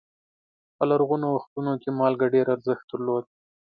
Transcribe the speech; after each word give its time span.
په 0.75 0.83
لرغونو 0.91 1.27
وختونو 1.35 1.71
کې 1.81 1.89
مالګه 1.99 2.27
ډېر 2.35 2.47
ارزښت 2.55 2.85
درلود. 2.91 3.25